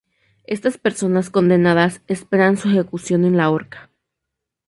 Estas 0.45 0.79
personas 0.79 1.29
condenadas 1.29 2.01
esperan 2.07 2.57
su 2.57 2.69
ejecución 2.69 3.23
en 3.23 3.37
la 3.37 3.51
horca. 3.51 3.91